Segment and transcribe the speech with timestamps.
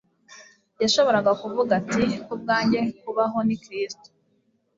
[0.81, 4.07] Yashoboraga kuvuga ati: «Ku bwanjye kubaho ni Kristo»